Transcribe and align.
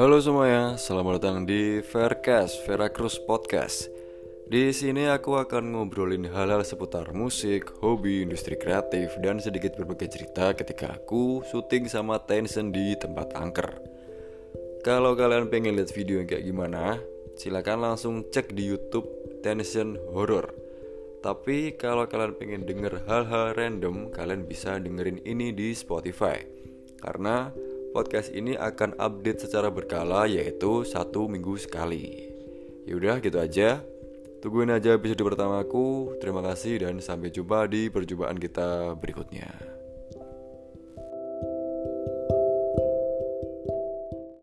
Halo 0.00 0.16
semuanya, 0.16 0.80
selamat 0.80 1.20
datang 1.20 1.44
di 1.44 1.84
Faircast, 1.84 2.64
Veracruz 2.64 3.20
Podcast. 3.20 3.92
Di 4.48 4.72
sini 4.72 5.04
aku 5.04 5.36
akan 5.36 5.76
ngobrolin 5.76 6.24
hal-hal 6.24 6.64
seputar 6.64 7.12
musik, 7.12 7.68
hobi, 7.84 8.24
industri 8.24 8.56
kreatif, 8.56 9.12
dan 9.20 9.44
sedikit 9.44 9.76
berbagai 9.76 10.08
cerita 10.08 10.56
ketika 10.56 10.96
aku 10.96 11.44
syuting 11.52 11.84
sama 11.84 12.16
Tension 12.16 12.72
di 12.72 12.96
tempat 12.96 13.36
angker. 13.36 13.76
Kalau 14.80 15.12
kalian 15.12 15.52
pengen 15.52 15.76
lihat 15.76 15.92
video 15.92 16.16
yang 16.16 16.32
kayak 16.32 16.48
gimana, 16.48 16.96
silakan 17.36 17.84
langsung 17.84 18.24
cek 18.24 18.56
di 18.56 18.72
YouTube 18.72 19.04
Tension 19.44 20.00
Horror. 20.16 20.48
Tapi 21.20 21.76
kalau 21.76 22.08
kalian 22.08 22.40
pengen 22.40 22.64
denger 22.64 23.04
hal-hal 23.04 23.52
random, 23.52 24.08
kalian 24.16 24.48
bisa 24.48 24.80
dengerin 24.80 25.20
ini 25.28 25.52
di 25.52 25.76
Spotify. 25.76 26.40
Karena 27.04 27.52
podcast 27.90 28.30
ini 28.30 28.54
akan 28.54 28.94
update 28.98 29.46
secara 29.46 29.68
berkala 29.68 30.30
yaitu 30.30 30.86
satu 30.86 31.26
minggu 31.26 31.58
sekali. 31.58 32.30
Yaudah 32.86 33.18
gitu 33.18 33.38
aja. 33.38 33.82
Tungguin 34.40 34.72
aja 34.72 34.96
episode 34.96 35.20
pertamaku. 35.20 36.16
Terima 36.22 36.40
kasih 36.40 36.86
dan 36.86 37.02
sampai 37.02 37.28
jumpa 37.28 37.68
di 37.68 37.92
perjumpaan 37.92 38.40
kita 38.40 38.96
berikutnya. 38.96 39.79